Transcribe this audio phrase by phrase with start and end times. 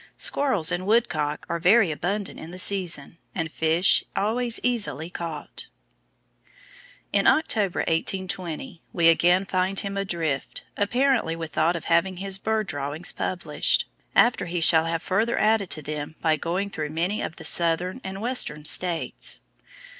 [0.17, 5.67] Squirrels and Woodcock are very abundant in the season, and fish always easily caught."
[7.13, 12.65] In October, 1820, we again find him adrift, apparently with thought of having his bird
[12.65, 13.85] drawings published,
[14.15, 18.01] after he shall have further added to them by going through many of the southern
[18.03, 19.41] and western states.